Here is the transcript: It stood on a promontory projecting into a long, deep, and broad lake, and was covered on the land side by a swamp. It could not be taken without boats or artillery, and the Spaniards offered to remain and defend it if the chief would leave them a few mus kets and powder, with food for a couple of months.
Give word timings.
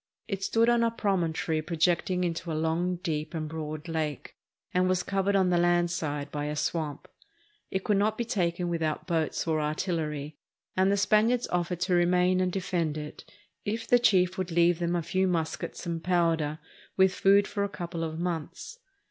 It 0.27 0.41
stood 0.43 0.67
on 0.67 0.81
a 0.81 0.89
promontory 0.89 1.61
projecting 1.61 2.23
into 2.23 2.51
a 2.51 2.57
long, 2.57 2.95
deep, 3.03 3.35
and 3.35 3.47
broad 3.47 3.87
lake, 3.87 4.35
and 4.73 4.89
was 4.89 5.03
covered 5.03 5.35
on 5.35 5.51
the 5.51 5.59
land 5.59 5.91
side 5.91 6.31
by 6.31 6.45
a 6.45 6.55
swamp. 6.55 7.07
It 7.69 7.83
could 7.83 7.97
not 7.97 8.17
be 8.17 8.25
taken 8.25 8.67
without 8.67 9.05
boats 9.05 9.45
or 9.47 9.61
artillery, 9.61 10.39
and 10.75 10.91
the 10.91 10.97
Spaniards 10.97 11.47
offered 11.49 11.81
to 11.81 11.93
remain 11.93 12.41
and 12.41 12.51
defend 12.51 12.97
it 12.97 13.31
if 13.63 13.85
the 13.85 13.99
chief 13.99 14.39
would 14.39 14.49
leave 14.49 14.79
them 14.79 14.95
a 14.95 15.03
few 15.03 15.27
mus 15.27 15.55
kets 15.55 15.85
and 15.85 16.03
powder, 16.03 16.57
with 16.97 17.13
food 17.13 17.47
for 17.47 17.63
a 17.63 17.69
couple 17.69 18.03
of 18.03 18.17
months. 18.17 18.79